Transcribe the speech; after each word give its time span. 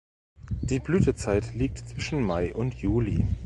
Die 0.63 0.79
Blütezeit 0.79 1.53
liegt 1.53 1.77
zwischen 1.87 2.23
Mai 2.23 2.55
und 2.55 2.73
Juli. 2.73 3.27